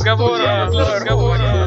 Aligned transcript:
разговора. 0.00 0.68
Для 0.70 0.94
разговора. 0.94 1.59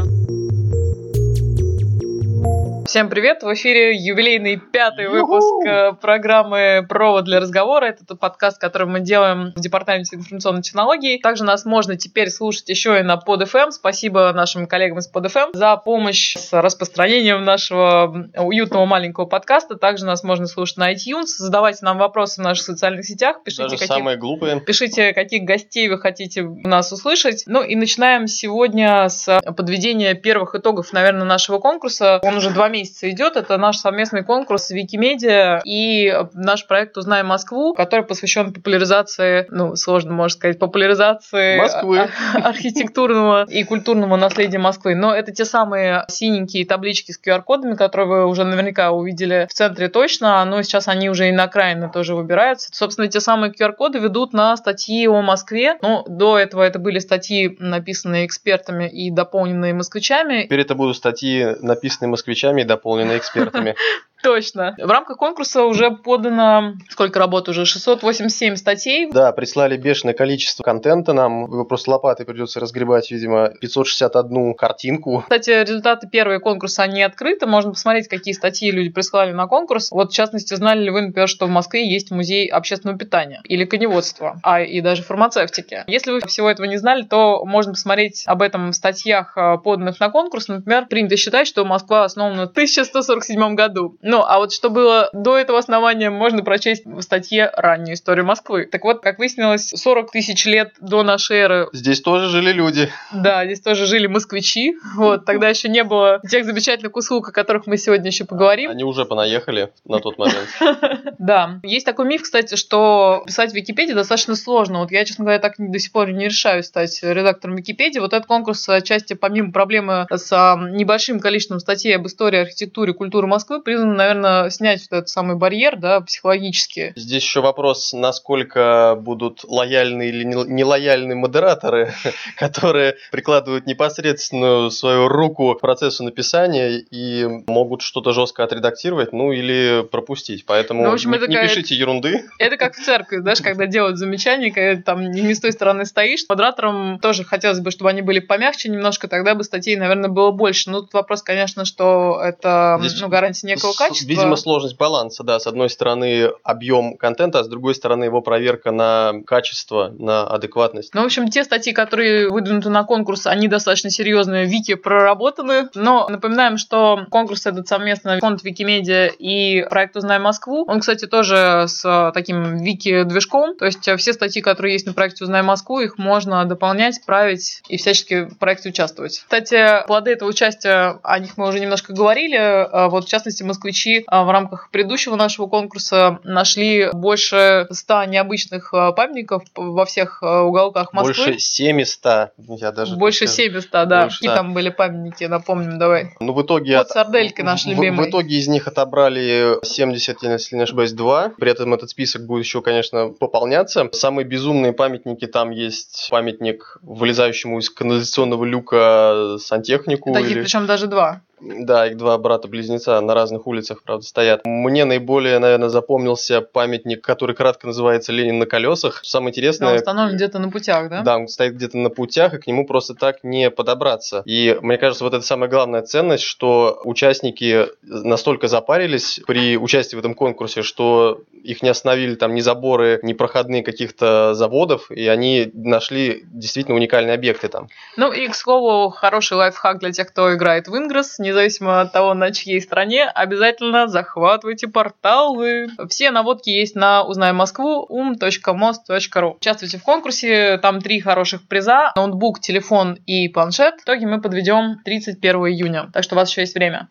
Всем 2.94 3.10
привет! 3.10 3.42
В 3.42 3.52
эфире 3.56 3.96
юбилейный 3.96 4.58
пятый 4.58 5.08
выпуск 5.08 5.66
э, 5.66 5.94
программы 5.94 6.86
«Провод 6.88 7.26
для 7.26 7.40
разговора». 7.40 7.86
Это 7.86 8.06
тот 8.06 8.20
подкаст, 8.20 8.62
который 8.62 8.86
мы 8.86 9.00
делаем 9.00 9.52
в 9.56 9.60
Департаменте 9.60 10.18
информационной 10.18 10.62
технологии. 10.62 11.18
Также 11.18 11.44
нас 11.44 11.66
можно 11.66 11.98
теперь 11.98 12.30
слушать 12.30 12.70
еще 12.70 13.00
и 13.00 13.02
на 13.02 13.16
PodFM. 13.16 13.72
Спасибо 13.72 14.32
нашим 14.32 14.68
коллегам 14.68 15.00
из 15.00 15.12
PodFM 15.12 15.54
за 15.54 15.76
помощь 15.78 16.38
с 16.38 16.54
распространением 16.54 17.44
нашего 17.44 18.30
уютного 18.38 18.86
маленького 18.86 19.26
подкаста. 19.26 19.74
Также 19.74 20.06
нас 20.06 20.24
можно 20.24 20.46
слушать 20.46 20.78
на 20.78 20.94
iTunes. 20.94 21.30
Задавайте 21.40 21.80
нам 21.82 21.98
вопросы 21.98 22.42
в 22.42 22.44
наших 22.44 22.64
социальных 22.64 23.06
сетях. 23.06 23.44
Пишите, 23.44 23.64
Даже 23.64 23.78
какие... 23.78 23.88
самые 23.88 24.18
глупые. 24.18 24.62
Пишите, 24.62 25.14
каких 25.14 25.46
гостей 25.46 25.90
вы 25.90 25.98
хотите 25.98 26.44
нас 26.44 26.92
услышать. 26.92 27.46
Ну 27.48 27.64
и 27.64 27.76
начинаем 27.76 28.28
сегодня 28.28 29.10
с 29.10 29.42
подведения 29.58 30.14
первых 30.14 30.54
итогов, 30.54 30.94
наверное, 30.94 31.26
нашего 31.26 31.58
конкурса. 31.58 32.20
Он 32.22 32.38
уже 32.38 32.52
два 32.52 32.70
месяца 32.70 32.83
месяца 32.84 33.10
идет. 33.10 33.38
Это 33.38 33.58
наш 33.58 33.78
совместный 33.78 34.24
конкурс 34.24 34.70
Викимедиа 34.70 35.62
и 35.66 36.14
наш 36.34 36.68
проект 36.68 36.98
«Узнай 36.98 37.24
Москву», 37.24 37.74
который 37.74 38.06
посвящен 38.06 38.54
популяризации, 38.54 39.48
ну, 39.50 39.76
сложно 39.76 40.14
можно 40.14 40.38
сказать, 40.38 40.60
популяризации 40.60 41.58
Москвы. 41.58 42.10
архитектурного 42.34 43.46
и 43.50 43.64
культурного 43.64 44.18
наследия 44.18 44.60
Москвы. 44.60 44.96
Но 44.96 45.16
это 45.16 45.32
те 45.32 45.46
самые 45.46 46.04
синенькие 46.10 46.66
таблички 46.66 47.12
с 47.12 47.20
QR-кодами, 47.20 47.76
которые 47.76 48.08
вы 48.08 48.26
уже 48.26 48.44
наверняка 48.44 48.92
увидели 48.92 49.48
в 49.50 49.54
центре 49.54 49.88
точно, 49.88 50.44
но 50.46 50.62
сейчас 50.62 50.88
они 50.88 51.10
уже 51.10 51.30
и 51.30 51.32
на 51.32 51.44
окраины 51.44 51.90
тоже 51.90 52.16
выбираются. 52.16 52.70
Собственно, 52.72 53.08
те 53.08 53.20
самые 53.20 53.52
QR-коды 53.52 54.00
ведут 54.00 54.34
на 54.34 54.56
статьи 54.58 55.08
о 55.08 55.22
Москве. 55.22 55.78
Ну, 55.82 56.04
до 56.08 56.38
этого 56.38 56.64
это 56.64 56.80
были 56.80 57.00
статьи, 57.00 57.56
написанные 57.60 58.26
экспертами 58.26 58.90
и 58.90 59.10
дополненные 59.10 59.74
москвичами. 59.74 60.44
Теперь 60.44 60.62
это 60.62 60.76
будут 60.76 60.98
статьи, 60.98 61.56
написанные 61.62 62.10
москвичами 62.10 62.62
и 62.62 62.66
дополнены 62.74 63.18
экспертами. 63.18 63.76
Точно. 64.24 64.74
В 64.78 64.90
рамках 64.90 65.18
конкурса 65.18 65.64
уже 65.64 65.92
подано, 65.92 66.76
сколько 66.90 67.20
работ 67.20 67.50
уже, 67.50 67.66
687 67.66 68.56
статей. 68.56 69.12
Да, 69.12 69.34
прислали 69.34 69.76
бешеное 69.76 70.14
количество 70.14 70.64
контента 70.64 71.12
нам. 71.12 71.44
Его 71.44 71.66
просто 71.66 71.92
лопатой 71.92 72.26
придется 72.26 72.62
разгребать, 72.62 73.12
видимо, 73.12 73.50
561 73.60 74.54
картинку. 74.54 75.24
Кстати, 75.24 75.50
результаты 75.50 76.08
первого 76.08 76.40
конкурса, 76.40 76.84
они 76.84 77.04
открыты. 77.04 77.48
Можно 77.48 77.72
посмотреть, 77.72 78.08
какие 78.08 78.34
статьи 78.34 78.72
люди 78.72 78.90
прислали 78.90 79.34
на 79.34 79.48
конкурс. 79.48 79.92
Вот, 79.92 80.12
в 80.12 80.16
частности, 80.16 80.54
знали 80.54 80.84
ли 80.84 80.90
вы, 80.90 81.02
например, 81.02 81.28
что 81.28 81.46
в 81.46 81.50
Москве 81.50 81.86
есть 81.92 82.10
музей 82.10 82.48
общественного 82.48 82.98
питания 82.98 83.42
или 83.44 83.66
коневодства, 83.66 84.40
а 84.42 84.62
и 84.62 84.80
даже 84.80 85.04
фармацевтики. 85.04 85.84
Если 85.88 86.12
вы 86.12 86.22
всего 86.22 86.50
этого 86.50 86.66
не 86.66 86.78
знали, 86.78 87.04
то 87.04 87.44
можно 87.44 87.74
посмотреть 87.74 88.24
об 88.26 88.42
этом 88.42 88.72
в 88.72 88.74
статьях, 88.74 89.34
э, 89.38 89.58
поданных 89.58 90.00
на 90.00 90.10
конкурс. 90.10 90.48
Например, 90.48 90.86
принято 90.86 91.18
считать, 91.18 91.46
что 91.46 91.66
Москва 91.66 92.06
основана 92.06 92.48
в 92.48 92.52
1147 92.52 93.56
году. 93.56 93.98
Ну, 94.14 94.22
а 94.22 94.38
вот 94.38 94.54
что 94.54 94.70
было 94.70 95.10
до 95.12 95.40
этого 95.40 95.58
основания, 95.58 96.12
можно 96.12 96.44
прочесть 96.44 96.86
в 96.86 97.02
статье 97.02 97.50
«Раннюю 97.52 97.96
историю 97.96 98.26
Москвы». 98.26 98.70
Так 98.72 98.84
вот, 98.84 99.02
как 99.02 99.18
выяснилось, 99.18 99.70
40 99.70 100.12
тысяч 100.12 100.46
лет 100.46 100.74
до 100.80 101.02
нашей 101.02 101.38
эры... 101.38 101.68
Здесь 101.74 102.00
тоже 102.00 102.30
жили 102.30 102.52
люди. 102.52 102.92
Да, 103.12 103.44
здесь 103.44 103.62
тоже 103.62 103.88
жили 103.88 104.06
москвичи. 104.06 104.76
Вот, 104.98 105.26
тогда 105.26 105.50
еще 105.50 105.68
не 105.68 105.84
было 105.84 106.22
тех 106.30 106.46
замечательных 106.46 106.96
услуг, 106.96 107.30
о 107.30 107.32
которых 107.32 107.66
мы 107.66 107.78
сегодня 107.78 108.06
еще 108.06 108.26
поговорим. 108.26 108.70
Они 108.70 108.84
уже 108.84 109.06
понаехали 109.06 109.72
на 109.84 110.00
тот 110.00 110.20
момент. 110.20 110.50
Да. 111.18 111.62
Есть 111.64 111.86
такой 111.86 112.06
миф, 112.06 112.24
кстати, 112.24 112.56
что 112.56 113.24
писать 113.26 113.52
в 113.52 113.56
Википедии 113.56 113.94
достаточно 113.94 114.36
сложно. 114.36 114.80
Вот 114.80 114.92
я, 114.92 115.06
честно 115.06 115.24
говоря, 115.24 115.40
так 115.40 115.54
до 115.58 115.80
сих 115.80 115.92
пор 115.94 116.12
не 116.12 116.26
решаю 116.26 116.64
стать 116.64 117.00
редактором 117.02 117.56
Википедии. 117.56 118.00
Вот 118.00 118.12
этот 118.12 118.28
конкурс 118.28 118.68
отчасти, 118.68 119.14
помимо 119.14 119.54
проблемы 119.54 120.06
с 120.12 120.58
небольшим 120.72 121.22
количеством 121.22 121.60
статей 121.60 121.96
об 121.96 122.06
истории, 122.08 122.40
архитектуре, 122.40 122.94
культуре 122.94 123.26
Москвы, 123.28 123.62
признан 123.62 123.96
наверное, 124.04 124.50
снять 124.50 124.82
вот 124.90 124.98
этот 124.98 125.10
самый 125.10 125.36
барьер, 125.36 125.78
да, 125.78 126.02
психологически. 126.02 126.94
Здесь 126.96 127.24
еще 127.24 127.42
вопрос, 127.42 127.94
насколько 127.94 128.98
будут 129.00 129.44
лояльны 129.44 130.08
или 130.10 130.24
нелояльны 130.24 131.16
модераторы, 131.16 131.94
которые 132.38 132.96
прикладывают 133.12 133.66
непосредственную 133.66 134.72
свою 134.72 135.08
руку 135.08 135.56
к 135.56 135.62
процессу 135.62 136.04
написания 136.04 136.80
и 136.80 137.26
могут 137.48 137.82
что-то 137.82 138.12
жестко 138.12 138.44
отредактировать, 138.44 139.14
ну 139.14 139.32
или 139.32 139.86
пропустить. 139.90 140.46
Поэтому 140.46 140.84
ну, 140.84 140.92
в 140.92 140.94
общем, 140.94 141.12
не, 141.12 141.28
не 141.28 141.42
пишите 141.42 141.76
ерунды. 141.76 142.24
Это 142.40 142.58
как 142.58 142.76
в 142.76 142.84
церкви, 142.84 143.18
знаешь, 143.18 143.42
когда 143.42 143.66
делают 143.66 143.98
замечания, 143.98 144.52
когда 144.52 144.82
там 144.82 145.12
не 145.12 145.34
с 145.34 145.40
той 145.40 145.52
стороны 145.52 145.86
стоишь. 145.86 146.26
Модераторам 146.30 147.00
тоже 147.00 147.24
хотелось 147.24 147.60
бы, 147.60 147.72
чтобы 147.72 147.90
они 147.90 148.02
были 148.02 148.20
помягче 148.20 148.70
немножко, 148.70 149.08
тогда 149.08 149.36
бы 149.36 149.44
статей, 149.44 149.76
наверное, 149.76 150.10
было 150.10 150.32
больше. 150.32 150.70
Ну, 150.70 150.82
тут 150.82 150.94
вопрос, 150.94 151.22
конечно, 151.22 151.66
что 151.66 152.22
это 152.24 152.78
Здесь 152.82 153.02
ну, 153.02 153.08
гарантия 153.08 153.48
некого 153.48 153.74
качества 153.74 153.93
качество. 153.94 154.22
Видимо, 154.22 154.36
сложность 154.36 154.78
баланса, 154.78 155.24
да. 155.24 155.40
С 155.40 155.48
одной 155.48 155.70
стороны, 155.70 156.30
объем 156.44 156.98
контента, 156.98 157.40
а 157.40 157.44
с 157.44 157.48
другой 157.48 157.76
стороны, 157.76 158.06
его 158.06 158.22
проверка 158.22 158.72
на 158.72 159.14
качество, 159.26 159.94
на 159.98 160.28
адекватность. 160.28 160.94
Ну, 160.94 161.02
в 161.02 161.06
общем, 161.06 161.30
те 161.30 161.44
статьи, 161.44 161.74
которые 161.74 162.30
выдвинуты 162.30 162.70
на 162.70 162.84
конкурс, 162.84 163.28
они 163.28 163.48
достаточно 163.48 163.90
серьезные, 163.90 164.46
вики 164.46 164.76
проработаны. 164.76 165.70
Но 165.76 166.08
напоминаем, 166.10 166.58
что 166.58 167.06
конкурс 167.10 167.46
этот 167.46 167.68
совместно 167.68 168.20
фонд 168.20 168.44
Викимедиа 168.44 169.08
и 169.08 169.64
проект 169.70 169.96
«Узнай 169.96 170.20
Москву». 170.20 170.66
Он, 170.68 170.80
кстати, 170.80 171.06
тоже 171.06 171.66
с 171.68 172.12
таким 172.14 172.58
вики-движком. 172.58 173.56
То 173.56 173.66
есть 173.66 173.90
все 173.98 174.14
статьи, 174.14 174.42
которые 174.42 174.74
есть 174.74 174.86
на 174.86 174.94
проекте 174.94 175.24
«Узнай 175.24 175.44
Москву», 175.44 175.80
их 175.80 175.98
можно 175.98 176.44
дополнять, 176.46 177.00
править 177.06 177.62
и 177.68 177.78
всячески 177.78 178.26
в 178.26 178.38
проекте 178.38 178.70
участвовать. 178.70 179.20
Кстати, 179.20 179.86
плоды 179.88 180.12
этого 180.12 180.30
участия, 180.30 181.00
о 181.04 181.20
них 181.20 181.38
мы 181.38 181.48
уже 181.48 181.60
немножко 181.60 181.94
говорили. 181.94 182.36
А 182.36 182.90
вот, 182.90 183.06
в 183.06 183.10
частности, 183.10 183.44
москвичи 183.44 183.83
а, 184.08 184.24
в 184.24 184.30
рамках 184.30 184.70
предыдущего 184.72 185.16
нашего 185.16 185.48
конкурса 185.48 186.20
нашли 186.24 186.90
больше 186.94 187.68
100 187.70 188.06
необычных 188.06 188.74
а, 188.74 188.92
памятников 188.92 189.44
во 189.56 189.86
всех 189.86 190.22
а, 190.22 190.44
уголках 190.44 190.94
Москвы. 190.94 191.26
Больше 191.26 191.40
700, 191.40 192.32
я 192.38 192.72
даже... 192.72 192.96
Больше 192.96 193.28
700, 193.28 193.72
да. 193.72 194.04
Больше, 194.04 194.18
Какие 194.18 194.30
да. 194.30 194.36
там 194.36 194.54
были 194.54 194.70
памятники, 194.70 195.26
напомним, 195.26 195.80
давай. 195.80 196.16
Ну, 196.20 196.34
в 196.34 196.42
итоге... 196.42 196.78
Вот 196.78 196.90
сардельки 196.90 197.42
наш 197.42 197.66
любимый. 197.66 198.04
В, 198.04 198.08
в 198.08 198.10
итоге 198.10 198.38
из 198.38 198.48
них 198.48 198.68
отобрали 198.68 199.58
70, 199.64 200.24
если 200.24 200.56
не 200.56 200.64
ошибаюсь, 200.64 200.94
2. 200.94 201.34
При 201.38 201.52
этом 201.52 201.74
этот 201.74 201.90
список 201.90 202.26
будет 202.26 202.44
еще, 202.44 202.62
конечно, 202.62 203.10
пополняться. 203.10 203.90
Самые 203.92 204.26
безумные 204.26 204.74
памятники 204.74 205.28
там 205.28 205.52
есть 205.52 206.08
памятник 206.10 206.78
вылезающему 206.82 207.60
из 207.60 207.70
канализационного 207.70 208.46
люка 208.46 209.38
сантехнику. 209.40 210.14
Такие, 210.14 210.32
или... 210.32 210.42
причем 210.42 210.66
даже 210.66 210.88
два. 210.88 211.22
Да, 211.44 211.88
их 211.88 211.98
два 211.98 212.18
брата-близнеца 212.18 213.00
на 213.02 213.14
разных 213.14 213.48
улицах, 213.48 213.84
правда, 213.84 214.06
стоят. 214.06 214.42
Мне 214.46 214.86
наиболее, 214.86 215.40
наверное, 215.40 215.70
запомнился 215.70 216.42
памятник, 216.42 217.02
который 217.02 217.36
кратко 217.36 217.68
называется 217.68 218.12
«Ленин 218.12 218.40
на 218.40 218.46
колесах». 218.46 219.02
Самое 219.04 219.32
интересное... 219.32 219.68
Да, 219.68 219.72
он 219.74 219.78
установлен 219.80 220.16
где-то 220.16 220.40
на 220.40 220.50
путях, 220.50 220.90
да? 220.90 221.02
Да, 221.02 221.18
он 221.18 221.28
стоит 221.28 221.56
где-то 221.56 221.78
на 221.78 221.90
путях, 221.90 222.34
и 222.34 222.38
к 222.38 222.48
нему 222.48 222.66
просто 222.66 222.96
так 222.96 223.24
не 223.24 223.50
подобраться. 223.50 224.24
И 224.26 224.58
мне 224.62 224.78
кажется, 224.78 225.04
вот 225.04 225.14
это 225.14 225.26
самая 225.26 225.50
главная 225.50 225.82
ценность, 225.82 226.24
что 226.24 226.82
участники 226.86 227.68
настолько 227.82 228.48
запарились 228.48 229.20
при 229.28 229.58
участии 229.58 229.96
в 229.96 230.00
этом 230.00 230.14
конкурсе, 230.14 230.62
что 230.62 231.22
их 231.44 231.62
не 231.62 231.70
остановили 231.70 232.16
там 232.16 232.34
ни 232.36 232.42
заборы, 232.42 233.00
ни 233.04 233.14
проходные 233.14 233.64
каких-то 233.64 234.34
заводов, 234.34 234.90
и 234.92 235.08
они 235.08 235.52
нашли 235.54 236.24
действительно 236.26 236.76
уникальные 236.76 237.16
объекты 237.16 237.48
там. 237.50 237.68
Ну 237.98 238.12
и, 238.12 238.28
к 238.28 238.36
слову, 238.36 238.90
хороший 238.90 239.38
лайфхак 239.38 239.80
для 239.80 239.92
тех, 239.92 240.08
кто 240.08 240.34
играет 240.34 240.68
в 240.68 240.78
Ингресс, 240.78 241.20
независимо 241.34 241.82
от 241.82 241.92
того, 241.92 242.14
на 242.14 242.32
чьей 242.32 242.62
стране, 242.62 243.06
обязательно 243.06 243.88
захватывайте 243.88 244.68
порталы. 244.68 245.68
Все 245.90 246.12
наводки 246.12 246.50
есть 246.50 246.76
на 246.76 247.04
Узнай 247.04 247.34
Москву 247.34 247.88
um.most.ru. 247.90 249.36
Участвуйте 249.38 249.78
в 249.78 249.84
конкурсе, 249.84 250.58
там 250.60 250.82
три 250.82 251.00
хороших 251.00 251.48
приза, 251.48 251.92
ноутбук, 251.96 252.40
телефон 252.40 252.98
и 253.06 253.28
планшет. 253.30 253.82
В 253.82 253.84
итоге 253.84 254.08
мы 254.08 254.22
подведем 254.22 254.80
31 254.86 255.36
июня, 255.48 255.90
так 255.92 256.04
что 256.04 256.16
у 256.16 256.18
вас 256.18 256.30
еще 256.30 256.42
есть 256.42 256.56
время. 256.56 256.90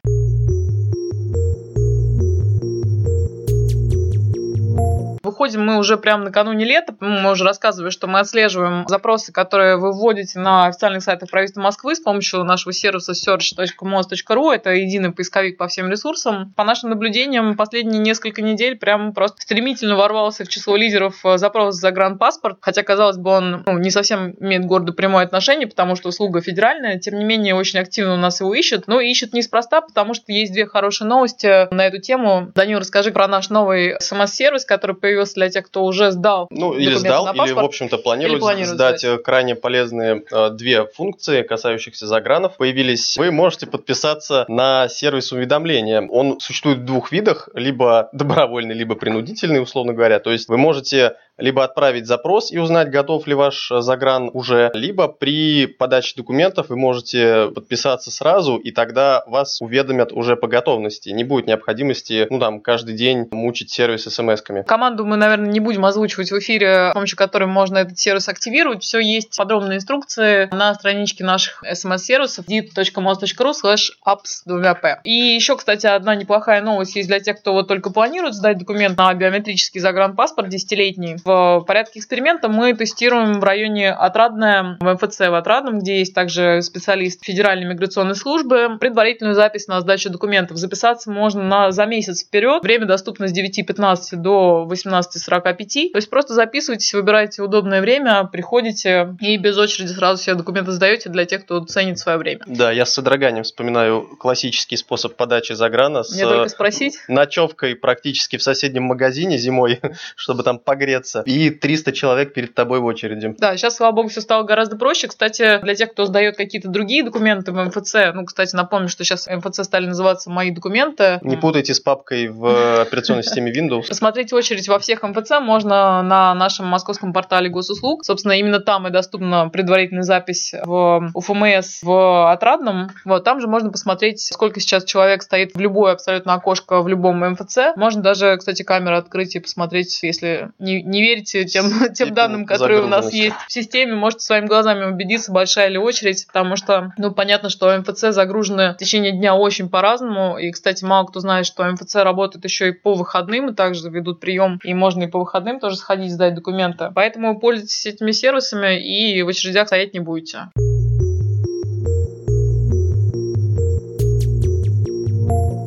Выходим 5.33 5.65
мы 5.65 5.79
уже 5.79 5.97
прямо 5.97 6.25
накануне 6.25 6.67
лета. 6.67 6.95
Мы 7.01 7.31
уже 7.31 7.43
рассказывали, 7.45 7.89
что 7.89 8.07
мы 8.07 8.19
отслеживаем 8.19 8.85
запросы, 8.87 9.33
которые 9.33 9.79
вы 9.79 9.91
вводите 9.91 10.39
на 10.39 10.67
официальных 10.67 11.03
сайтах 11.03 11.31
правительства 11.31 11.63
Москвы 11.63 11.95
с 11.95 12.01
помощью 12.01 12.45
нашего 12.45 12.75
сервиса 12.75 13.13
search.mos.ru. 13.13 14.53
Это 14.53 14.75
единый 14.75 15.11
поисковик 15.11 15.57
по 15.57 15.69
всем 15.69 15.91
ресурсам. 15.91 16.53
По 16.55 16.65
нашим 16.65 16.91
наблюдениям, 16.91 17.57
последние 17.57 17.99
несколько 17.99 18.43
недель 18.43 18.77
прям 18.77 19.15
просто 19.15 19.41
стремительно 19.41 19.97
ворвался 19.97 20.45
в 20.45 20.49
число 20.49 20.77
лидеров 20.77 21.25
э, 21.25 21.39
запрос 21.39 21.77
за 21.77 21.93
гранд-паспорт. 21.93 22.59
Хотя, 22.61 22.83
казалось 22.83 23.17
бы, 23.17 23.31
он 23.31 23.63
ну, 23.65 23.79
не 23.79 23.91
совсем 23.91 24.35
имеет 24.39 24.67
к 24.67 24.93
прямое 24.93 25.25
отношение, 25.25 25.67
потому 25.67 25.97
что 25.97 26.11
услуга 26.11 26.43
федеральная. 26.43 26.99
Тем 26.99 27.19
не 27.19 27.25
менее, 27.25 27.55
очень 27.55 27.79
активно 27.79 28.13
у 28.13 28.19
нас 28.19 28.41
его 28.41 28.55
ищут. 28.55 28.87
Но 28.87 29.01
ищут 29.01 29.33
неспроста, 29.33 29.81
потому 29.81 30.13
что 30.13 30.31
есть 30.31 30.53
две 30.53 30.67
хорошие 30.67 31.09
новости 31.09 31.73
на 31.73 31.87
эту 31.87 32.03
тему. 32.03 32.53
Данил, 32.55 32.81
расскажи 32.81 33.13
про 33.13 33.27
наш 33.27 33.49
новый 33.49 33.97
смс-сервис, 33.99 34.67
который 34.67 34.95
появился 34.95 35.22
появился 35.23 35.35
для 35.35 35.49
тех, 35.49 35.67
кто 35.67 35.85
уже 35.85 36.11
сдал 36.11 36.49
Ну, 36.51 36.75
или 36.75 36.95
сдал, 36.95 37.33
или, 37.33 37.53
в 37.53 37.59
общем-то, 37.59 37.99
планирует, 37.99 38.41
планирует 38.41 38.75
сдать, 38.75 39.01
сдать. 39.01 39.21
э, 39.21 39.23
крайне 39.23 39.55
полезные 39.55 40.23
э, 40.31 40.51
две 40.51 40.87
функции, 40.87 41.43
касающихся 41.43 42.07
загранов, 42.07 42.57
появились. 42.57 43.17
Вы 43.17 43.31
можете 43.31 43.67
подписаться 43.67 44.45
на 44.49 44.89
сервис 44.89 45.33
уведомления. 45.33 46.07
Он 46.09 46.41
существует 46.41 46.79
в 46.79 46.85
двух 46.85 47.13
видах, 47.13 47.49
либо 47.55 48.09
добровольный, 48.13 48.75
либо 48.75 48.95
принудительный, 48.95 49.63
условно 49.63 49.93
говоря. 49.93 50.19
То 50.19 50.31
есть 50.31 50.49
вы 50.49 50.57
можете 50.59 51.15
либо 51.39 51.65
отправить 51.65 52.07
запрос 52.07 52.53
и 52.53 52.59
узнать, 52.59 52.91
готов 52.91 53.27
ли 53.27 53.35
ваш 53.35 53.71
э, 53.71 53.81
загран 53.81 54.31
уже, 54.33 54.71
либо 54.75 55.09
при 55.09 55.67
подаче 55.67 56.15
документов 56.17 56.69
вы 56.69 56.77
можете 56.77 57.51
подписаться 57.55 58.11
сразу, 58.11 58.57
и 58.57 58.71
тогда 58.71 59.23
вас 59.27 59.61
уведомят 59.61 60.13
уже 60.13 60.37
по 60.37 60.47
готовности. 60.47 61.11
Не 61.11 61.25
будет 61.25 61.47
необходимости, 61.47 62.27
ну 62.31 62.39
там, 62.39 62.61
каждый 62.61 62.95
день 62.95 63.29
мучить 63.31 63.71
сервис 63.71 64.07
смс-ками. 64.07 64.65
Команду 64.65 65.05
мы, 65.13 65.19
наверное, 65.19 65.51
не 65.51 65.61
будем 65.61 65.85
озвучивать 65.85 66.33
в 66.33 66.39
эфире, 66.39 66.89
с 66.91 66.95
помощью 66.95 67.19
которой 67.19 67.45
можно 67.45 67.77
этот 67.77 67.99
сервис 67.99 68.31
активировать. 68.31 68.83
Все 68.83 68.99
есть 68.99 69.37
подробные 69.37 69.77
инструкции 69.77 70.49
на 70.53 70.73
страничке 70.75 71.23
наших 71.23 71.63
смс-сервисов 71.71 72.47
dit.mos.ru 72.47 73.53
slash 73.53 73.91
apps 74.07 74.47
2p. 74.49 75.01
И 75.05 75.13
еще, 75.13 75.59
кстати, 75.59 75.87
одна 75.87 76.15
неплохая 76.15 76.63
новость 76.63 76.97
есть 76.97 77.09
для 77.09 77.21
тех, 77.21 77.41
кто 77.41 77.53
вот 77.53 77.69
только 77.69 77.91
планирует 77.91 78.33
сдать 78.33 78.57
документ 78.57 78.97
на 78.97 79.13
биометрический 79.13 79.83
загранпаспорт 79.83 80.49
десятилетний. 80.49 81.17
В 81.23 81.63
порядке 81.67 81.99
эксперимента 81.99 82.49
мы 82.49 82.73
тестируем 82.73 83.39
в 83.39 83.45
районе 83.45 83.93
Отрадное, 83.93 84.79
в 84.81 84.95
МФЦ 84.95 85.19
в 85.19 85.35
Отрадном, 85.35 85.81
где 85.81 85.99
есть 85.99 86.15
также 86.15 86.63
специалист 86.63 87.23
Федеральной 87.23 87.67
миграционной 87.67 88.15
службы, 88.15 88.79
предварительную 88.81 89.35
запись 89.35 89.67
на 89.67 89.79
сдачу 89.83 90.09
документов. 90.09 90.57
Записаться 90.57 91.11
можно 91.11 91.43
на, 91.43 91.71
за 91.71 91.85
месяц 91.85 92.25
вперед. 92.25 92.63
Время 92.63 92.87
доступно 92.87 93.29
с 93.29 93.39
9.15 93.39 94.17
до 94.17 94.65
18.45. 95.03 95.91
То 95.93 95.99
есть 95.99 96.11
просто 96.11 96.35
записывайтесь, 96.35 96.93
выбирайте 96.95 97.43
удобное 97.43 97.81
время, 97.81 98.25
приходите 98.25 99.17
и 99.21 99.37
без 99.37 99.59
очереди 99.59 99.93
сразу 99.93 100.21
все 100.21 100.35
документы 100.35 100.73
сдаете 100.73 101.09
для 101.09 101.25
тех, 101.25 101.45
кто 101.45 101.65
ценит 101.65 101.99
свое 101.99 102.19
время. 102.19 102.41
Да, 102.47 102.71
я 102.71 102.87
с 102.87 102.93
содроганием 102.93 103.45
вспоминаю 103.45 104.03
классический 104.19 104.77
способ 104.77 105.17
подачи 105.17 105.53
заграна 105.53 106.03
с 106.03 106.15
Мне 106.15 106.25
только 106.25 106.49
спросить. 106.49 106.99
ночевкой 107.09 107.75
практически 107.75 108.37
в 108.37 108.43
соседнем 108.43 108.85
магазине 108.85 109.39
зимой, 109.39 109.81
чтобы 110.17 110.43
там 110.43 110.59
погреться, 110.59 111.23
и 111.27 111.51
300 111.51 111.93
человек 111.93 112.35
перед 112.35 112.55
тобой 112.55 112.81
в 112.81 112.85
очереди. 112.85 113.35
Да, 113.39 113.57
сейчас, 113.57 113.77
слава 113.77 113.93
богу, 113.93 114.09
все 114.09 114.21
стало 114.21 114.43
гораздо 114.45 114.77
проще. 114.77 115.09
Кстати, 115.09 115.61
для 115.63 115.75
тех, 115.75 115.93
кто 115.93 116.07
сдает 116.07 116.37
какие-то 116.37 116.69
другие 116.69 117.03
документы 117.03 117.53
в 117.53 117.65
МФЦ, 117.65 117.95
ну, 118.15 118.25
кстати, 118.25 118.55
напомню, 118.55 118.89
что 118.89 119.05
сейчас 119.05 119.27
МФЦ 119.27 119.65
стали 119.65 119.87
называться 119.87 120.31
«Мои 120.31 120.51
документы». 120.51 121.19
Не 121.23 121.37
путайте 121.37 121.75
с 121.75 121.81
папкой 121.81 122.29
в 122.29 122.83
операционной 122.83 123.23
системе 123.23 123.53
Windows. 123.53 123.89
Посмотреть 123.89 124.33
очередь 124.33 124.69
во 124.69 124.79
всех 124.79 124.92
МФЦ 125.01 125.41
можно 125.41 126.03
на 126.03 126.35
нашем 126.35 126.67
московском 126.67 127.13
портале 127.13 127.49
госуслуг. 127.49 128.05
Собственно, 128.05 128.33
именно 128.33 128.59
там 128.59 128.89
и 128.89 128.91
доступна 128.91 129.49
предварительная 129.49 130.03
запись 130.03 130.53
в 130.65 131.11
УФМС 131.15 131.83
в 131.83 132.33
Отрадном. 132.33 132.91
Вот, 133.05 133.23
там 133.25 133.41
же 133.41 133.47
можно 133.47 133.71
посмотреть, 133.71 134.21
сколько 134.21 134.59
сейчас 134.59 134.85
человек 134.85 135.23
стоит 135.23 135.55
в 135.55 135.61
любое 135.61 135.93
абсолютно 135.93 136.35
окошко 136.35 136.83
в 136.83 136.89
любом 136.89 137.21
МФЦ. 137.21 137.77
Можно 137.77 138.03
даже, 138.03 138.37
кстати, 138.37 138.63
камеру 138.63 138.97
открыть 138.97 139.37
и 139.37 139.41
посмотреть, 139.41 140.03
если 140.03 140.51
не, 140.59 140.83
не 140.83 141.01
верите 141.01 141.45
тем, 141.45 141.67
тем 141.95 142.15
данным, 142.15 142.47
которые 142.47 142.83
у 142.83 142.89
нас 142.89 143.13
есть 143.13 143.37
в 143.49 143.53
системе, 143.53 143.95
можете 143.95 144.25
своими 144.25 144.47
глазами 144.47 144.85
убедиться, 144.85 145.33
большая 145.33 145.69
ли 145.69 145.79
очередь, 145.79 146.27
потому 146.27 146.57
что, 146.57 146.93
ну, 146.99 147.13
понятно, 147.13 147.49
что 147.49 147.77
МФЦ 147.79 148.07
загружены 148.11 148.75
в 148.75 148.77
течение 148.79 149.13
дня 149.13 149.35
очень 149.35 149.69
по-разному. 149.69 150.39
И, 150.39 150.51
кстати, 150.51 150.85
мало 150.85 151.07
кто 151.07 151.21
знает, 151.21 151.47
что 151.47 151.65
МФЦ 151.65 151.97
работает 151.97 152.45
еще 152.45 152.69
и 152.69 152.73
по 152.73 152.95
выходным, 152.95 153.51
и 153.51 153.55
также 153.55 153.89
ведут 153.91 154.21
прием, 154.21 154.59
и 154.65 154.75
можно 154.83 155.05
и 155.05 155.07
по 155.07 155.21
выходным 155.21 155.61
тоже 155.61 155.77
сходить 155.77 156.11
сдать 156.11 156.35
документы. 156.35 156.91
Поэтому 156.93 157.39
пользуйтесь 157.39 157.87
этими 157.87 158.11
сервисами 158.11 158.81
и 158.81 159.23
в 159.23 159.29
очередях 159.29 159.69
стоять 159.69 159.95
не 159.95 160.01
будете. 160.01 160.49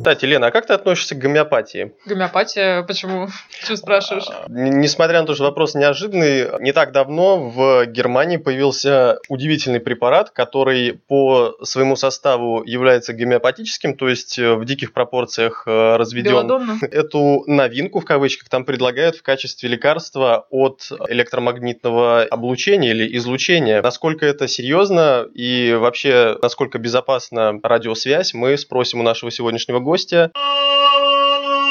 Кстати, 0.06 0.24
Лена, 0.24 0.46
а 0.46 0.50
как 0.52 0.66
ты 0.68 0.72
относишься 0.72 1.16
к 1.16 1.18
гомеопатии? 1.18 1.90
Гомеопатия, 2.04 2.84
почему? 2.84 3.26
Чего 3.64 3.74
спрашиваешь? 3.74 4.26
Н- 4.48 4.80
Несмотря 4.80 5.20
на 5.20 5.26
то, 5.26 5.34
что 5.34 5.42
вопрос 5.42 5.74
неожиданный, 5.74 6.46
не 6.60 6.70
так 6.70 6.92
давно 6.92 7.50
в 7.50 7.86
Германии 7.86 8.36
появился 8.36 9.18
удивительный 9.28 9.80
препарат, 9.80 10.30
который 10.30 10.92
по 11.08 11.56
своему 11.64 11.96
составу 11.96 12.62
является 12.62 13.14
гомеопатическим, 13.14 13.96
то 13.96 14.08
есть 14.08 14.38
э, 14.38 14.54
в 14.54 14.64
диких 14.64 14.92
пропорциях 14.92 15.64
э, 15.66 15.96
разведен. 15.96 16.30
Белодонно? 16.30 16.78
Эту 16.92 17.42
новинку, 17.48 17.98
в 17.98 18.04
кавычках, 18.04 18.48
там 18.48 18.64
предлагают 18.64 19.16
в 19.16 19.24
качестве 19.24 19.68
лекарства 19.68 20.46
от 20.50 20.88
электромагнитного 21.08 22.22
облучения 22.30 22.90
или 22.92 23.16
излучения. 23.16 23.82
Насколько 23.82 24.24
это 24.24 24.46
серьезно 24.46 25.26
и 25.34 25.76
вообще 25.76 26.38
насколько 26.40 26.78
безопасна 26.78 27.58
радиосвязь, 27.60 28.34
мы 28.34 28.56
спросим 28.56 29.00
у 29.00 29.02
нашего 29.02 29.32
сегодняшнего 29.32 29.80
гостя. 29.80 29.95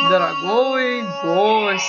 Дорогой 0.10 1.04
гость. 1.24 1.83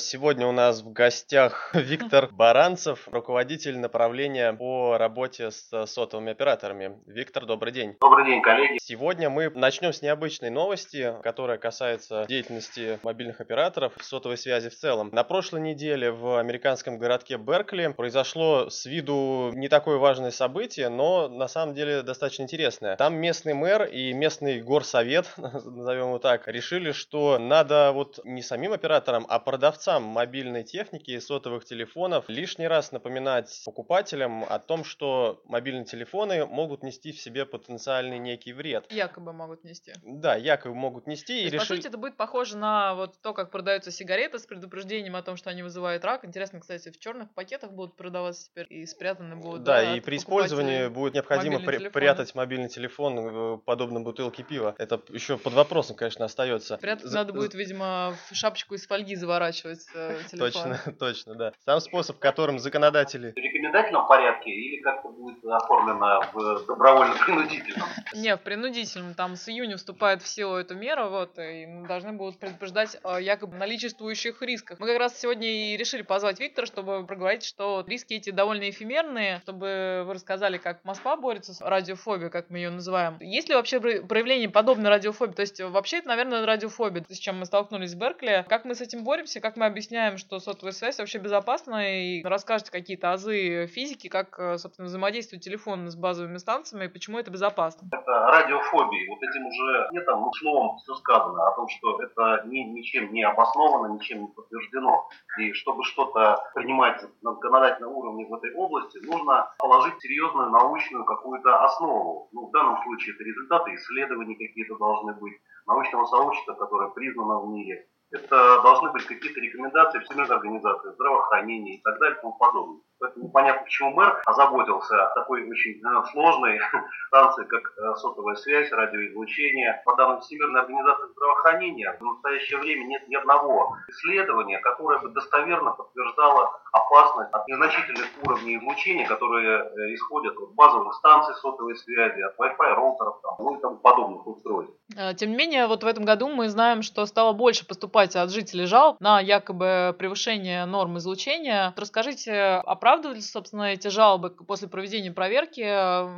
Сегодня 0.00 0.46
у 0.46 0.52
нас 0.52 0.80
в 0.80 0.92
гостях 0.92 1.70
Виктор 1.74 2.28
Баранцев, 2.32 3.06
руководитель 3.12 3.78
направления 3.78 4.54
по 4.54 4.96
работе 4.96 5.50
с 5.50 5.86
сотовыми 5.86 6.32
операторами. 6.32 6.98
Виктор, 7.06 7.44
добрый 7.44 7.72
день. 7.72 7.96
Добрый 8.00 8.24
день, 8.24 8.40
коллеги. 8.40 8.78
Сегодня 8.80 9.28
мы 9.28 9.50
начнем 9.50 9.92
с 9.92 10.00
необычной 10.00 10.48
новости, 10.48 11.14
которая 11.22 11.58
касается 11.58 12.24
деятельности 12.26 12.98
мобильных 13.02 13.42
операторов 13.42 13.94
и 13.98 14.02
сотовой 14.02 14.38
связи 14.38 14.70
в 14.70 14.74
целом. 14.74 15.10
На 15.12 15.22
прошлой 15.22 15.60
неделе 15.60 16.10
в 16.10 16.38
американском 16.38 16.98
городке 16.98 17.36
Беркли 17.36 17.92
произошло 17.94 18.70
с 18.70 18.86
виду 18.86 19.52
не 19.54 19.68
такое 19.68 19.98
важное 19.98 20.30
событие, 20.30 20.88
но 20.88 21.28
на 21.28 21.46
самом 21.46 21.74
деле 21.74 22.02
достаточно 22.02 22.44
интересное. 22.44 22.96
Там 22.96 23.16
местный 23.16 23.52
мэр 23.52 23.84
и 23.84 24.14
местный 24.14 24.62
горсовет, 24.62 25.26
назовем 25.36 26.06
его 26.06 26.18
так, 26.18 26.48
решили, 26.48 26.92
что 26.92 27.38
надо 27.38 27.92
вот 27.92 28.18
не 28.24 28.40
самим 28.40 28.72
операторам, 28.72 29.26
а 29.28 29.38
продавцам 29.38 29.89
мобильной 29.98 30.62
техники 30.62 31.10
и 31.10 31.20
сотовых 31.20 31.64
телефонов 31.64 32.28
лишний 32.28 32.68
раз 32.68 32.92
напоминать 32.92 33.50
покупателям 33.64 34.44
о 34.44 34.58
том, 34.58 34.84
что 34.84 35.40
мобильные 35.46 35.84
телефоны 35.86 36.46
могут 36.46 36.82
нести 36.82 37.12
в 37.12 37.20
себе 37.20 37.46
потенциальный 37.46 38.18
некий 38.18 38.52
вред. 38.52 38.92
Якобы 38.92 39.32
могут 39.32 39.64
нести. 39.64 39.92
Да, 40.02 40.36
якобы 40.36 40.74
могут 40.74 41.06
нести 41.06 41.26
То 41.26 41.32
и 41.32 41.42
есть, 41.44 41.56
по 41.56 41.60
решили... 41.62 41.76
сути, 41.78 41.88
это 41.88 41.98
будет 41.98 42.16
похоже 42.16 42.56
на 42.58 42.94
вот 42.94 43.20
то, 43.22 43.32
как 43.32 43.50
продаются 43.50 43.90
сигареты 43.90 44.38
с 44.38 44.46
предупреждением 44.46 45.16
о 45.16 45.22
том, 45.22 45.36
что 45.36 45.50
они 45.50 45.62
вызывают 45.62 46.04
рак. 46.04 46.24
Интересно, 46.24 46.60
кстати, 46.60 46.90
в 46.90 46.98
черных 46.98 47.32
пакетах 47.34 47.72
будут 47.72 47.96
продаваться 47.96 48.44
теперь 48.46 48.66
и 48.68 48.86
спрятаны 48.86 49.36
будут. 49.36 49.62
Да, 49.64 49.96
и 49.96 50.00
при 50.00 50.16
использовании 50.18 50.88
будет 50.88 51.14
необходимо 51.14 51.58
при- 51.60 51.88
прятать 51.88 52.34
мобильный 52.34 52.68
телефон 52.68 53.60
подобно 53.60 54.00
бутылке 54.00 54.42
пива. 54.42 54.74
Это 54.78 55.00
еще 55.08 55.38
под 55.38 55.54
вопросом, 55.54 55.96
конечно, 55.96 56.24
остается. 56.26 56.76
Прятать 56.76 57.06
За- 57.06 57.16
надо 57.18 57.32
будет, 57.32 57.54
видимо, 57.54 58.14
в 58.30 58.34
шапочку 58.34 58.74
из 58.74 58.86
фольги 58.86 59.14
заворачивать 59.14 59.79
э, 59.94 60.18
телефон. 60.30 60.50
Точно, 60.52 60.92
точно, 60.98 61.34
да. 61.34 61.52
Сам 61.64 61.80
способ, 61.80 62.18
которым 62.18 62.58
законодатели... 62.58 63.32
В 63.32 63.36
рекомендательном 63.36 64.06
порядке 64.06 64.50
или 64.50 64.80
как-то 64.82 65.08
будет 65.08 65.44
оформлено 65.44 66.22
в 66.32 66.66
добровольно-принудительном? 66.66 67.88
Не, 68.14 68.36
в 68.36 68.40
принудительном. 68.40 69.14
Там 69.14 69.36
с 69.36 69.48
июня 69.48 69.76
вступает 69.76 70.22
в 70.22 70.28
силу 70.28 70.56
эта 70.56 70.74
мера, 70.74 71.06
вот, 71.06 71.38
и 71.38 71.66
мы 71.66 71.86
должны 71.86 72.12
будут 72.12 72.38
предупреждать 72.38 72.98
о 73.02 73.20
якобы 73.20 73.56
наличествующих 73.56 74.42
рисках. 74.42 74.78
Мы 74.80 74.86
как 74.86 74.98
раз 74.98 75.18
сегодня 75.18 75.48
и 75.48 75.76
решили 75.76 76.02
позвать 76.02 76.40
Виктора, 76.40 76.66
чтобы 76.66 77.06
проговорить, 77.06 77.44
что 77.44 77.84
риски 77.86 78.14
эти 78.14 78.30
довольно 78.30 78.68
эфемерные, 78.70 79.40
чтобы 79.42 80.04
вы 80.06 80.14
рассказали, 80.14 80.58
как 80.58 80.84
Москва 80.84 81.16
борется 81.16 81.54
с 81.54 81.60
радиофобией, 81.60 82.30
как 82.30 82.50
мы 82.50 82.58
ее 82.58 82.70
называем. 82.70 83.18
Есть 83.20 83.48
ли 83.48 83.54
вообще 83.54 83.80
про- 83.80 84.02
проявление 84.02 84.48
подобной 84.48 84.90
радиофобии? 84.90 85.34
То 85.34 85.42
есть, 85.42 85.60
вообще, 85.60 85.98
это, 85.98 86.08
наверное, 86.08 86.44
радиофобия, 86.44 87.04
с 87.08 87.18
чем 87.18 87.38
мы 87.38 87.46
столкнулись 87.46 87.94
в 87.94 87.98
Беркли. 87.98 88.44
Как 88.48 88.64
мы 88.64 88.74
с 88.74 88.80
этим 88.80 89.04
боремся, 89.04 89.40
как 89.40 89.56
мы 89.60 89.66
объясняем, 89.66 90.16
что 90.16 90.40
сотовая 90.40 90.72
связь 90.72 90.98
вообще 90.98 91.18
безопасна, 91.18 92.00
и 92.00 92.24
расскажете 92.24 92.72
какие-то 92.72 93.12
азы 93.12 93.66
физики, 93.66 94.08
как, 94.08 94.38
э, 94.38 94.56
собственно, 94.56 94.86
взаимодействует 94.86 95.42
телефон 95.42 95.90
с 95.90 95.96
базовыми 95.96 96.38
станциями, 96.38 96.86
и 96.86 96.88
почему 96.88 97.18
это 97.18 97.30
безопасно. 97.30 97.86
Это 97.92 98.10
радиофобии. 98.10 99.08
Вот 99.10 99.22
этим 99.22 99.46
уже 99.46 99.88
нет 99.92 100.06
там 100.06 100.32
словом 100.32 100.78
все 100.78 100.94
сказано 100.94 101.46
о 101.46 101.54
том, 101.56 101.68
что 101.68 102.02
это 102.02 102.42
ни, 102.46 102.60
ничем 102.60 103.12
не 103.12 103.22
обосновано, 103.22 103.92
ничем 103.92 104.22
не 104.22 104.28
подтверждено. 104.28 105.06
И 105.38 105.52
чтобы 105.52 105.84
что-то 105.84 106.42
принимать 106.54 107.02
на 107.20 107.34
законодательном 107.34 107.92
уровне 107.92 108.26
в 108.26 108.34
этой 108.34 108.54
области, 108.54 108.98
нужно 109.04 109.52
положить 109.58 110.00
серьезную 110.00 110.48
научную 110.48 111.04
какую-то 111.04 111.64
основу. 111.64 112.30
Ну, 112.32 112.48
в 112.48 112.50
данном 112.52 112.82
случае 112.82 113.14
это 113.14 113.24
результаты 113.24 113.74
исследований 113.74 114.36
какие-то 114.36 114.76
должны 114.78 115.12
быть, 115.14 115.34
научного 115.66 116.06
сообщества, 116.06 116.54
которое 116.54 116.90
признано 116.90 117.40
в 117.40 117.48
мире. 117.48 117.86
Это 118.10 118.62
должны 118.62 118.90
быть 118.92 119.06
какие-то 119.06 119.40
рекомендации 119.40 120.00
Всемирной 120.00 120.36
организации 120.36 120.92
здравоохранения 120.92 121.76
и 121.76 121.82
так 121.82 121.98
далее 122.00 122.18
и 122.18 122.20
тому 122.20 122.36
подобное. 122.36 122.82
Поэтому 123.00 123.28
непонятно, 123.28 123.62
почему 123.62 123.90
мэр 123.92 124.20
озаботился 124.26 125.10
такой 125.14 125.48
очень 125.48 125.80
э, 125.80 126.04
сложной 126.12 126.60
станции, 127.08 127.44
как 127.44 127.62
э, 127.62 127.94
сотовая 127.96 128.36
связь, 128.36 128.70
радиоизлучение. 128.70 129.80
По 129.86 129.96
данным 129.96 130.20
Всемирной 130.20 130.60
организации 130.60 131.08
здравоохранения, 131.12 131.96
в 131.98 132.04
настоящее 132.04 132.58
время 132.58 132.84
нет 132.84 133.08
ни 133.08 133.14
одного 133.14 133.74
исследования, 133.88 134.58
которое 134.58 134.98
бы 134.98 135.08
достоверно 135.08 135.70
подтверждало 135.70 136.60
опасность 136.72 137.32
от 137.32 137.48
незначительных 137.48 138.06
уровней 138.22 138.58
излучения, 138.58 139.08
которые 139.08 139.60
э, 139.60 139.94
исходят 139.94 140.36
от 140.36 140.54
базовых 140.54 140.94
станций 140.96 141.34
сотовой 141.36 141.76
связи, 141.76 142.20
от 142.20 142.38
Wi-Fi 142.38 142.74
роутеров 142.74 143.20
там, 143.22 143.36
ну 143.38 143.56
и 143.56 143.60
тому 143.62 143.76
подобных 143.78 144.26
устройств. 144.26 144.74
Тем 145.16 145.30
не 145.30 145.36
менее, 145.36 145.66
вот 145.68 145.84
в 145.84 145.86
этом 145.86 146.04
году 146.04 146.28
мы 146.28 146.48
знаем, 146.48 146.82
что 146.82 147.06
стало 147.06 147.32
больше 147.32 147.66
поступать 147.66 148.14
от 148.16 148.30
жителей 148.30 148.66
жалоб 148.66 149.00
на 149.00 149.20
якобы 149.20 149.94
превышение 149.98 150.66
норм 150.66 150.98
излучения. 150.98 151.72
Расскажите, 151.76 152.62
оправдывались, 152.90 153.30
собственно, 153.30 153.72
эти 153.72 153.88
жалобы 153.88 154.30
после 154.30 154.68
проведения 154.68 155.12
проверки? 155.12 155.60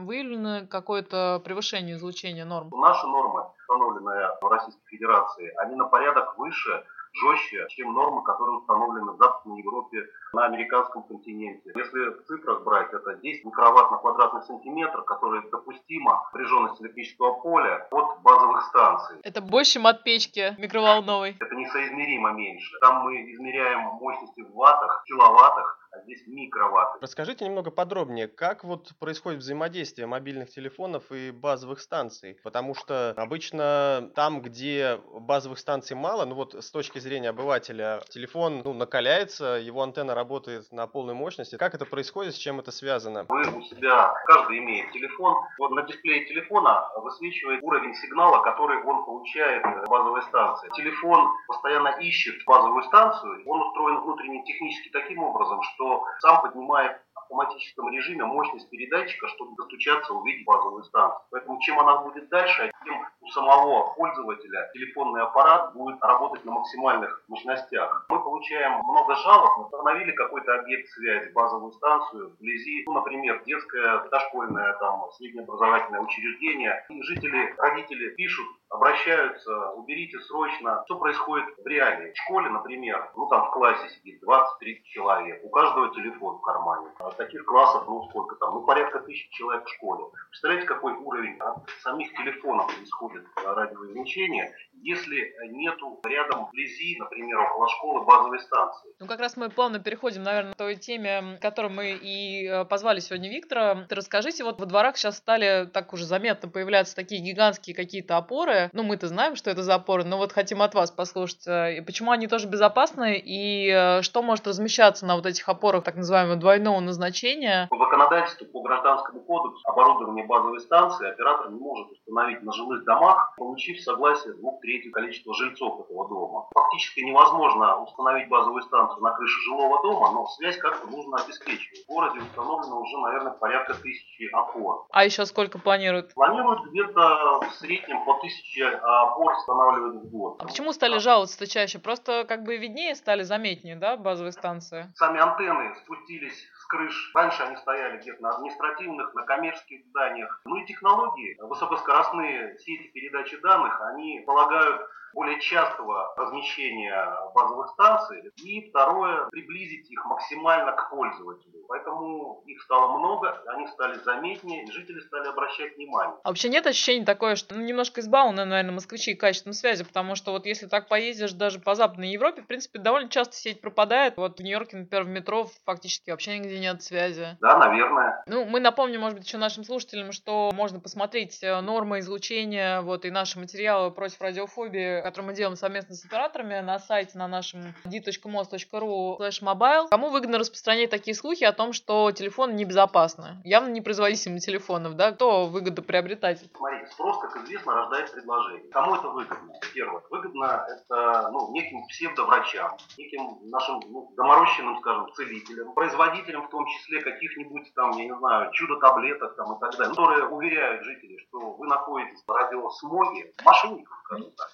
Выявлено 0.05 0.67
какое-то 0.67 1.41
превышение 1.45 1.97
излучения 1.97 2.45
норм? 2.45 2.71
Наши 2.71 3.07
нормы, 3.07 3.45
установленные 3.61 4.29
в 4.41 4.47
Российской 4.47 4.87
Федерации, 4.89 5.53
они 5.59 5.77
на 5.77 5.85
порядок 5.85 6.39
выше 6.39 6.85
жестче, 7.15 7.67
чем 7.69 7.93
нормы, 7.93 8.23
которые 8.25 8.57
установлены 8.57 9.13
в 9.13 9.19
Западной 9.19 9.59
Европе 9.59 10.07
на 10.33 10.47
американском 10.47 11.03
континенте. 11.03 11.73
Если 11.75 12.09
в 12.09 12.25
цифрах 12.25 12.65
брать, 12.65 12.91
это 12.91 13.17
10 13.17 13.45
микроватт 13.45 13.91
на 13.91 13.99
квадратный 13.99 14.43
сантиметр, 14.43 15.03
которое 15.03 15.43
допустимо 15.51 16.23
напряженность 16.33 16.81
электрического 16.81 17.35
поля 17.41 17.87
от 17.91 18.23
базовых 18.23 18.63
станций. 18.63 19.21
Это 19.25 19.43
больше, 19.43 19.73
чем 19.73 19.87
от 19.89 20.05
печки 20.05 20.55
микроволновой. 20.59 21.37
Это 21.39 21.55
несоизмеримо 21.55 22.33
меньше. 22.33 22.79
Там 22.81 23.05
мы 23.05 23.31
измеряем 23.31 23.81
мощности 23.81 24.41
в 24.41 24.55
ваттах, 24.55 25.05
киловаттах, 25.07 25.79
а 25.93 26.01
здесь 26.01 26.23
микроватты. 26.27 26.99
Расскажите 27.03 27.45
немного 27.45 27.71
подробнее, 27.71 28.27
как 28.27 28.65
вот 28.65 28.93
происходит 28.99 29.41
взаимодействие 29.41 30.07
мобильных 30.07 30.51
телефонов 30.51 31.05
и 31.13 31.31
базовых 31.31 31.81
станций? 31.81 32.39
Потому 32.43 32.75
что 32.75 33.13
обычно 33.17 34.11
там, 34.15 34.41
где 34.41 34.99
базовых 35.13 35.59
станций 35.59 35.95
мало, 35.95 36.25
ну 36.25 36.35
вот 36.35 36.55
с 36.55 36.71
точки 36.71 36.99
зрения 36.99 37.29
обывателя, 37.29 38.01
телефон 38.09 38.63
ну, 38.65 38.73
накаляется, 38.73 39.61
его 39.63 39.83
антенна 39.83 40.15
работает 40.15 40.73
на 40.73 40.87
полной 40.87 41.15
мощности. 41.15 41.57
Как 41.57 41.75
это 41.75 41.85
происходит, 41.85 42.35
с 42.35 42.39
чем 42.39 42.59
это 42.59 42.73
связано? 42.73 43.27
Вы 43.29 43.43
у 43.43 43.63
себя, 43.63 44.15
каждый 44.27 44.59
имеет 44.59 44.91
телефон, 44.93 45.37
вот 45.59 45.73
на 45.73 45.83
дисплее 45.83 46.25
телефона 46.25 46.89
высвечивает 46.97 47.63
уровень 47.63 47.95
сигнала, 47.95 48.43
который 48.43 48.83
он 48.83 49.05
получает 49.05 49.63
в 49.63 49.91
базовой 49.91 50.23
станции. 50.23 50.71
Телефон 50.75 51.29
постоянно 51.49 51.89
ищет 52.01 52.43
базовую 52.47 52.83
станцию, 52.85 53.43
он 53.47 53.61
устроен 53.61 54.01
внутренне 54.01 54.43
технически 54.45 54.89
таким 54.89 55.23
образом, 55.23 55.61
что 55.63 55.82
что 55.83 56.05
сам 56.21 56.43
поднимает 56.43 57.01
в 57.15 57.19
автоматическом 57.19 57.91
режиме 57.91 58.25
мощность 58.25 58.71
передатчика, 58.71 59.27
чтобы 59.29 59.57
достучаться, 59.57 60.15
увидеть 60.15 60.47
базовую 60.47 60.85
станцию. 60.85 61.21
Поэтому 61.31 61.61
чем 61.61 61.81
она 61.81 61.99
будет 61.99 62.29
дальше, 62.29 62.71
тем 62.85 63.07
у 63.21 63.29
самого 63.29 63.95
пользователя 63.95 64.71
телефонный 64.73 65.23
аппарат 65.23 65.73
будет 65.75 66.03
работать 66.03 66.45
на 66.45 66.53
максимальных 66.53 67.23
мощностях. 67.29 68.07
Мы 68.09 68.21
получаем 68.21 68.81
много 68.85 69.15
жалоб, 69.17 69.59
установили 69.59 70.13
какой-то 70.13 70.55
объект 70.59 70.89
связи, 70.91 71.31
базовую 71.33 71.73
станцию 71.73 72.31
вблизи, 72.31 72.85
ну, 72.87 72.93
например, 72.95 73.43
детское, 73.45 74.09
дошкольное, 74.11 74.73
там, 74.75 75.11
среднеобразовательное 75.13 76.01
учреждение. 76.01 76.85
И 76.89 77.03
жители, 77.03 77.55
родители 77.59 78.11
пишут 78.11 78.47
обращаются, 78.73 79.71
уберите 79.73 80.19
срочно. 80.21 80.83
Что 80.87 80.99
происходит 80.99 81.47
в 81.59 81.67
реалии? 81.67 82.13
В 82.13 82.17
школе, 82.17 82.49
например, 82.49 83.11
ну 83.17 83.27
там 83.27 83.47
в 83.47 83.51
классе 83.51 83.89
сидит 83.91 84.23
20-30 84.23 84.83
человек, 84.85 85.45
у 85.45 85.51
каждого 85.51 85.95
телефон 85.95 86.39
в 86.39 86.41
кармане. 86.41 86.89
А 86.99 87.11
таких 87.11 87.45
классов, 87.45 87.85
ну 87.87 88.09
сколько 88.09 88.37
там, 88.37 88.55
ну 88.55 88.63
порядка 88.63 89.01
тысяч 89.01 89.29
человек 89.31 89.67
в 89.67 89.69
школе. 89.75 90.05
Представляете, 90.31 90.67
какой 90.67 90.95
уровень 90.95 91.39
от 91.39 91.69
самих 91.83 92.13
телефонов 92.15 92.72
исходит 92.83 93.25
радиоизлучение, 93.45 94.55
если 94.83 95.33
нету 95.53 96.01
рядом 96.05 96.47
вблизи, 96.47 96.97
например, 96.99 97.39
около 97.39 97.69
школы 97.69 98.05
базовой 98.05 98.41
станции. 98.41 98.91
Ну 98.99 99.07
как 99.07 99.21
раз 99.21 99.37
мы 99.37 99.49
плавно 99.49 99.79
переходим, 99.79 100.23
наверное, 100.23 100.55
к 100.55 100.57
той 100.57 100.77
теме, 100.77 101.39
которой 101.41 101.71
мы 101.71 101.93
и 101.93 102.47
э, 102.47 102.65
позвали 102.65 103.01
сегодня 103.01 103.31
Виктора. 103.31 103.87
Ты 103.89 103.95
расскажите, 103.95 104.45
вот 104.45 104.61
во 104.61 104.67
дворах 104.67 104.97
сейчас 104.97 105.19
стали 105.19 105.67
так 105.67 105.93
уже 105.93 106.05
заметно 106.05 106.49
появляться 106.49 106.97
такие 106.97 107.23
гигантские 107.23 107.77
какие-то 107.77 108.17
опоры, 108.17 108.71
ну, 108.73 108.83
мы-то 108.83 109.09
знаем, 109.09 109.37
что 109.37 109.51
это 109.51 109.63
за 109.63 109.75
опоры, 109.75 110.05
но 110.05 110.19
вот 110.19 110.33
хотим 110.33 110.63
от 110.63 110.75
вас 110.75 110.91
послушать, 110.91 111.47
э, 111.47 111.83
почему 111.83 112.11
они 112.11 112.27
тоже 112.27 112.49
безопасны 112.49 113.19
и 113.19 113.71
э, 113.71 114.03
что 114.03 114.23
может 114.23 114.47
размещаться 114.47 115.07
на 115.07 115.17
вот 115.17 115.27
этих 115.27 115.49
опорах 115.49 115.85
так 115.85 115.97
называемого 115.97 116.37
двойного 116.37 116.81
назначения? 116.81 117.67
По 117.71 117.79
законодательству, 117.79 118.47
по 118.47 118.63
гражданскому 118.63 119.21
кодексу, 119.21 119.61
оборудование 119.69 120.27
базовой 120.27 120.61
станции 120.61 121.09
оператор 121.09 121.51
не 121.51 121.59
может 121.59 121.91
установить 121.93 122.43
на 122.43 122.53
жилых 122.63 122.85
домах, 122.85 123.35
получив 123.37 123.81
согласие 123.81 124.35
двух 124.35 124.61
третьих 124.61 124.93
количества 124.93 125.35
жильцов 125.35 125.81
этого 125.81 126.09
дома. 126.09 126.49
Фактически 126.55 127.01
невозможно 127.01 127.83
установить 127.83 128.29
базовую 128.29 128.63
станцию 128.63 129.03
на 129.03 129.13
крыше 129.13 129.41
жилого 129.49 129.83
дома, 129.83 130.13
но 130.13 130.27
связь 130.27 130.57
как-то 130.59 130.87
нужно 130.89 131.19
обеспечивать. 131.19 131.85
В 131.85 131.89
городе 131.89 132.21
установлено 132.21 132.81
уже, 132.81 132.99
наверное, 132.99 133.33
порядка 133.33 133.75
тысячи 133.75 134.29
опор. 134.33 134.87
А 134.91 135.05
еще 135.05 135.27
сколько 135.27 135.59
планируют? 135.59 136.15
Планируют 136.15 136.65
где-то 136.71 137.41
в 137.41 137.55
среднем 137.55 138.05
по 138.05 138.15
тысяче 138.15 138.33
тысячи 138.33 138.63
опор 138.63 139.35
устанавливают 139.35 140.05
в 140.05 140.11
год. 140.11 140.37
А 140.41 140.47
почему 140.47 140.73
стали 140.73 140.99
жаловаться-то 140.99 141.47
чаще? 141.47 141.79
Просто 141.79 142.25
как 142.25 142.45
бы 142.45 142.57
виднее 142.57 142.95
стали, 142.95 143.23
заметнее, 143.23 143.77
да, 143.77 143.97
базовые 143.97 144.33
станции? 144.33 144.93
Сами 144.95 145.21
антенны 145.21 145.75
спустились 145.85 146.47
крыш. 146.73 147.11
Раньше 147.15 147.43
они 147.43 147.57
стояли 147.57 147.99
где-то 147.99 148.23
на 148.23 148.31
административных, 148.31 149.15
на 149.15 149.23
коммерческих 149.25 149.85
зданиях. 149.85 150.41
Ну 150.47 150.57
и 150.57 150.67
технологии, 150.67 151.37
высокоскоростные 151.39 152.59
сети 152.59 152.91
передачи 152.95 153.37
данных, 153.37 153.79
они 153.83 154.25
полагают 154.27 154.81
более 155.15 155.41
частого 155.41 156.15
размещения 156.17 157.17
базовых 157.35 157.69
станций. 157.71 158.31
И 158.43 158.69
второе, 158.71 159.27
приблизить 159.31 159.91
их 159.91 160.05
максимально 160.07 160.73
к 160.73 160.91
пользователю. 160.91 161.65
Поэтому 161.69 162.43
их 162.47 162.61
стало 162.63 162.99
много, 162.99 163.43
они 163.47 163.67
стали 163.69 163.99
заметнее, 163.99 164.67
жители 164.71 165.01
стали 165.01 165.29
обращать 165.29 165.77
внимание. 165.77 166.17
А 166.23 166.29
вообще 166.29 166.49
нет 166.49 166.67
ощущения 166.67 167.05
такое, 167.05 167.37
что 167.37 167.55
ну, 167.55 167.63
немножко 167.63 168.01
избалованы, 168.01 168.45
наверное, 168.45 168.75
москвичи 168.75 169.15
качеством 169.15 169.53
связи, 169.53 169.85
потому 169.85 170.15
что 170.15 170.33
вот 170.33 170.47
если 170.47 170.67
так 170.67 170.89
поездишь 170.89 171.33
даже 171.33 171.61
по 171.61 171.75
Западной 171.75 172.11
Европе, 172.11 172.43
в 172.43 172.47
принципе, 172.47 172.79
довольно 172.79 173.09
часто 173.09 173.37
сеть 173.37 173.61
пропадает. 173.61 174.17
Вот 174.17 174.39
в 174.39 174.43
Нью-Йорке, 174.43 174.79
например, 174.79 175.05
в 175.05 175.09
метро 175.09 175.49
фактически 175.65 176.11
вообще 176.11 176.39
нигде 176.39 176.59
нет 176.59 176.83
связи. 176.83 177.37
Да, 177.41 177.59
наверное. 177.59 178.23
Ну, 178.27 178.45
мы 178.45 178.61
напомним, 178.61 179.01
может 179.01 179.19
быть, 179.19 179.27
еще 179.27 179.39
нашим 179.39 179.65
слушателям, 179.65 180.13
что 180.13 180.51
можно 180.55 180.81
посмотреть 180.81 181.43
э, 181.43 181.61
нормы 181.61 182.01
излучения, 182.01 182.81
вот, 182.81 183.05
и 183.05 183.11
наши 183.11 183.39
материалы 183.39 183.91
против 183.91 184.21
радиофобии 184.21 185.02
который 185.03 185.27
мы 185.27 185.35
делаем 185.35 185.57
совместно 185.57 185.95
с 185.95 186.05
операторами 186.05 186.61
на 186.61 186.79
сайте 186.79 187.19
на 187.19 187.29
нашем 187.29 187.75
d.mos.ru 187.85 189.19
mobile. 189.19 189.89
Кому 189.91 190.11
выгодно 190.11 190.39
распространять 190.39 190.91
такие 190.91 191.15
слухи 191.15 191.45
о 191.45 191.53
том, 191.53 191.73
что 191.73 192.13
телефоны 192.13 192.53
небезопасны? 192.53 193.41
Явно 193.45 193.69
не 193.69 193.81
производителям 193.81 194.39
телефонов, 194.39 194.95
да? 194.95 195.13
Кто 195.13 195.47
выгодоприобретатель? 195.47 196.51
Смотрите, 196.57 196.87
спрос, 196.93 197.19
как 197.21 197.37
известно, 197.45 197.75
рождает 197.75 198.13
предложение. 198.13 198.71
Кому 198.71 198.95
это 198.95 199.09
выгодно? 199.09 199.53
Первое. 199.75 200.03
Выгодно 200.11 200.67
это 200.69 201.31
ну, 201.33 201.53
неким 201.53 201.87
псевдоврачам, 201.89 202.77
неким 202.97 203.51
нашим 203.51 203.81
ну, 203.89 204.13
доморощенным, 204.17 204.79
скажем, 204.81 205.13
целителям, 205.15 205.75
производителям 205.75 206.47
в 206.47 206.51
том 206.51 206.67
числе 206.67 207.01
каких-нибудь 207.03 207.73
там, 207.75 207.91
я 207.93 208.05
не 208.05 208.17
знаю, 208.17 208.51
чудо-таблеток 208.53 209.37
там 209.37 209.57
и 209.57 209.61
так 209.61 209.73
далее, 209.73 209.91
которые 209.91 210.27
уверяют 210.27 210.85
жителей, 210.85 211.19
что 211.29 211.53
вы 211.53 211.67
находитесь 211.67 212.23
в 212.27 212.31
радиосмоге, 212.31 213.33
мошенников, 213.45 213.97
скажем 214.05 214.31
так. 214.37 214.51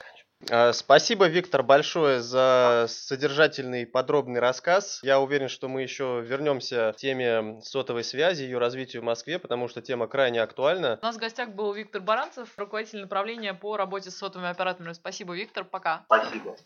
А, 0.50 0.72
спасибо, 0.72 1.26
Виктор, 1.26 1.62
большое 1.62 2.20
за 2.20 2.86
содержательный 2.88 3.86
подробный 3.86 4.40
рассказ. 4.40 5.00
Я 5.02 5.20
уверен, 5.20 5.48
что 5.48 5.68
мы 5.68 5.82
еще 5.82 6.22
вернемся 6.24 6.92
к 6.94 7.00
теме 7.00 7.60
сотовой 7.62 8.04
связи, 8.04 8.44
ее 8.44 8.58
развитию 8.58 9.02
в 9.02 9.04
Москве, 9.04 9.38
потому 9.38 9.68
что 9.68 9.82
тема 9.82 10.06
крайне 10.06 10.40
актуальна. 10.40 10.98
У 11.02 11.04
нас 11.04 11.16
в 11.16 11.18
гостях 11.18 11.50
был 11.50 11.72
Виктор 11.72 12.00
Баранцев, 12.00 12.48
руководитель 12.56 13.00
направления 13.00 13.54
по 13.54 13.76
работе 13.76 14.10
с 14.10 14.16
сотовыми 14.16 14.50
операторами. 14.50 14.92
Спасибо, 14.92 15.34
Виктор, 15.34 15.64
пока. 15.64 16.04
Спасибо. 16.06 16.56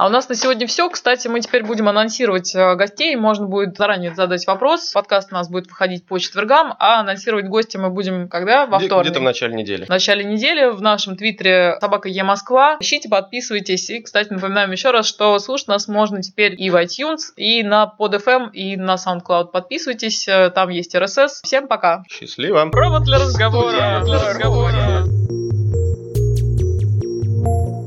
А 0.00 0.06
у 0.06 0.08
нас 0.08 0.30
на 0.30 0.34
сегодня 0.34 0.66
все. 0.66 0.88
Кстати, 0.88 1.28
мы 1.28 1.40
теперь 1.40 1.62
будем 1.62 1.86
анонсировать 1.86 2.54
э, 2.54 2.74
гостей. 2.74 3.14
Можно 3.16 3.48
будет 3.48 3.76
заранее 3.76 4.14
задать 4.14 4.46
вопрос. 4.46 4.92
Подкаст 4.92 5.30
у 5.30 5.34
нас 5.34 5.50
будет 5.50 5.66
выходить 5.66 6.06
по 6.06 6.18
четвергам, 6.18 6.74
а 6.78 7.00
анонсировать 7.00 7.48
гостя 7.48 7.78
мы 7.78 7.90
будем 7.90 8.26
когда? 8.30 8.64
Во 8.64 8.78
вторник. 8.78 9.10
Где-то 9.10 9.20
в 9.20 9.24
начале 9.24 9.54
недели. 9.54 9.84
В 9.84 9.90
начале 9.90 10.24
недели 10.24 10.70
в 10.70 10.80
нашем 10.80 11.18
твиттере 11.18 11.76
собака 11.82 12.08
Е 12.08 12.22
Москва. 12.22 12.78
Ищите, 12.80 13.10
подписывайтесь. 13.10 13.90
И, 13.90 14.00
кстати, 14.00 14.32
напоминаем 14.32 14.70
еще 14.70 14.90
раз, 14.90 15.06
что 15.06 15.38
слушать 15.38 15.68
нас 15.68 15.86
можно 15.86 16.22
теперь 16.22 16.54
и 16.58 16.70
в 16.70 16.76
iTunes, 16.76 17.34
и 17.36 17.62
на 17.62 17.92
PodFM, 17.98 18.52
и 18.52 18.78
на 18.78 18.94
SoundCloud. 18.94 19.48
Подписывайтесь, 19.48 20.26
э, 20.26 20.48
там 20.48 20.70
есть 20.70 20.94
RSS. 20.94 21.42
Всем 21.42 21.68
пока. 21.68 22.04
Счастливо. 22.08 22.70
Провод 22.70 23.02
для 23.02 23.18
разговора. 23.18 23.76
Провод 23.76 24.04
для 24.06 24.30
разговора. 24.30 25.39